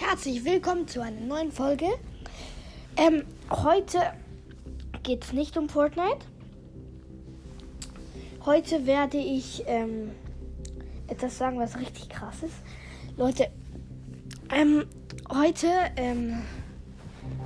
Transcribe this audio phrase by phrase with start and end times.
[0.00, 1.86] herzlich willkommen zu einer neuen Folge.
[2.96, 3.98] Ähm, heute
[5.02, 6.24] geht es nicht um Fortnite.
[8.46, 10.12] Heute werde ich ähm,
[11.08, 12.54] etwas sagen, was richtig krass ist.
[13.16, 13.50] Leute,
[14.54, 14.86] ähm,
[15.30, 15.66] heute,
[15.96, 16.42] ähm,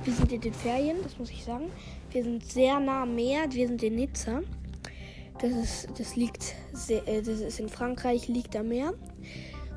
[0.03, 1.71] wir sind in den Ferien, das muss ich sagen.
[2.11, 4.41] Wir sind sehr nah am Meer, wir sind in Nizza.
[5.39, 8.93] Das ist, das liegt, sehr, äh, das ist in Frankreich, liegt am Meer.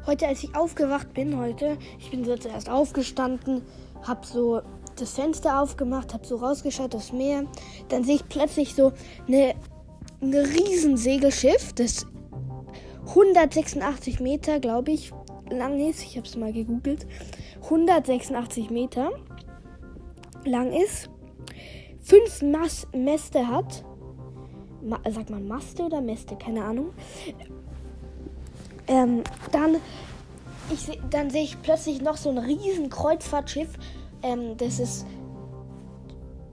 [0.06, 3.62] Heute, als ich aufgewacht bin, heute, ich bin so zuerst aufgestanden,
[4.06, 4.60] hab so
[4.94, 7.44] das Fenster aufgemacht, hab so rausgeschaut aufs Meer.
[7.88, 8.92] Dann sehe ich plötzlich so
[9.26, 9.54] eine,
[10.22, 12.06] eine riesen Segelschiff, das
[13.08, 15.12] 186 Meter, glaube ich,
[15.50, 16.04] lang ist.
[16.04, 17.04] Ich habe es mal gegoogelt.
[17.64, 19.10] 186 Meter
[20.44, 21.10] lang ist,
[22.00, 23.84] fünf Mas Mäste hat.
[24.82, 26.36] Ma sagt man Maste oder Mäste?
[26.36, 26.92] Keine Ahnung.
[28.88, 29.76] Ähm, dann
[30.70, 33.68] ich dann sehe ich plötzlich noch so ein riesen Kreuzfahrtschiff.
[34.22, 35.06] Ähm, das ist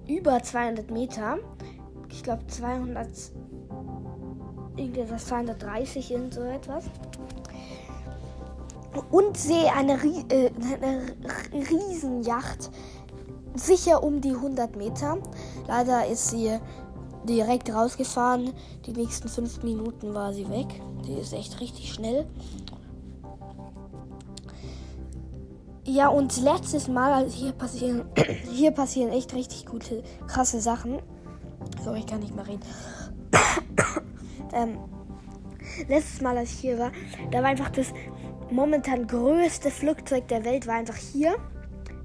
[0.08, 1.38] über 200 Meter.
[2.12, 3.08] Ich glaube 200,
[4.76, 6.86] irgendetwas 230 irgend so etwas.
[9.10, 11.02] Und sehe eine, äh, eine
[11.52, 12.70] Riesenjacht,
[13.56, 15.18] sicher um die 100 Meter.
[15.68, 16.60] Leider ist sie
[17.28, 18.54] direkt rausgefahren.
[18.86, 20.68] Die nächsten fünf Minuten war sie weg.
[21.06, 22.26] Die ist echt richtig schnell.
[25.86, 28.06] Ja, und letztes Mal, also hier passieren,
[28.54, 31.00] hier passieren echt richtig gute, krasse Sachen.
[31.84, 32.62] So, ich kann nicht mehr reden.
[34.54, 34.78] ähm,
[35.90, 36.92] letztes Mal, als ich hier war,
[37.32, 37.88] da war einfach das
[38.50, 41.36] momentan größte Flugzeug der Welt, war einfach hier.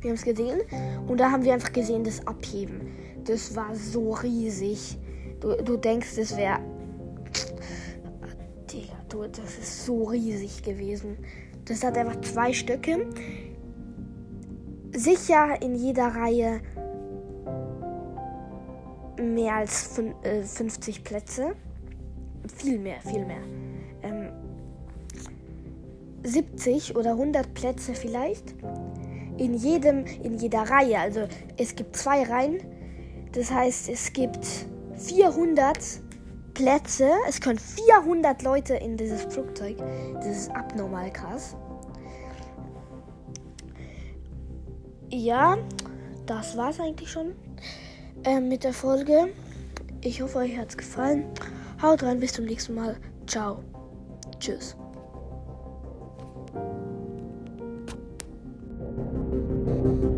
[0.01, 0.61] Wir haben es gesehen.
[1.07, 2.93] Und da haben wir einfach gesehen, das Abheben.
[3.25, 4.99] Das war so riesig.
[5.41, 6.58] Du, du denkst, das wäre.
[8.72, 11.17] Digga, du, das ist so riesig gewesen.
[11.64, 13.06] Das hat einfach zwei Stücke
[14.93, 16.60] sicher in jeder Reihe
[19.21, 21.54] mehr als 50 äh, Plätze.
[22.56, 23.43] Viel mehr, viel mehr.
[24.03, 24.31] Ähm,
[26.22, 28.54] 70 oder 100 Plätze vielleicht.
[29.37, 30.98] In jedem, in jeder Reihe.
[30.98, 32.59] Also es gibt zwei Reihen.
[33.32, 34.47] Das heißt, es gibt
[34.98, 35.78] 400
[36.54, 37.10] Plätze.
[37.28, 39.76] Es können 400 Leute in dieses Flugzeug.
[40.14, 41.56] Das ist abnormal krass.
[45.10, 45.56] Ja,
[46.26, 47.34] das war's eigentlich schon
[48.25, 49.28] äh, mit der Folge.
[50.03, 51.25] Ich hoffe, euch hat's gefallen.
[51.80, 52.97] Haut rein, bis zum nächsten Mal.
[53.26, 53.62] Ciao.
[54.38, 54.76] Tschüss.
[59.69, 60.18] thank you